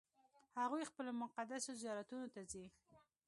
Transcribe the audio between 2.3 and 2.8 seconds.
ته ځي.